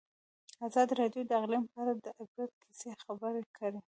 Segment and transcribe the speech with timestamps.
[0.67, 3.79] ازادي راډیو د اقلیم په اړه د عبرت کیسې خبر کړي.